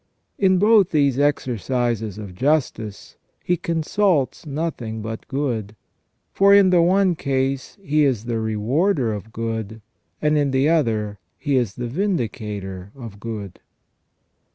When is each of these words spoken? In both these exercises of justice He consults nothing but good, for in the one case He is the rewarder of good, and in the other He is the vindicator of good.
In 0.39 0.57
both 0.57 0.89
these 0.89 1.19
exercises 1.19 2.17
of 2.17 2.33
justice 2.33 3.17
He 3.43 3.55
consults 3.55 4.47
nothing 4.47 5.03
but 5.03 5.27
good, 5.27 5.75
for 6.31 6.55
in 6.55 6.71
the 6.71 6.81
one 6.81 7.13
case 7.13 7.77
He 7.83 8.03
is 8.03 8.25
the 8.25 8.39
rewarder 8.39 9.13
of 9.13 9.31
good, 9.31 9.79
and 10.19 10.39
in 10.39 10.49
the 10.49 10.67
other 10.67 11.19
He 11.37 11.55
is 11.55 11.75
the 11.75 11.85
vindicator 11.87 12.91
of 12.95 13.19
good. 13.19 13.59